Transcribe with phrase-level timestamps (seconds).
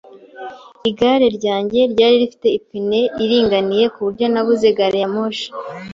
[0.89, 5.47] Igare ryanjye ryari rifite ipine iringaniye, ku buryo nabuze gari ya moshi.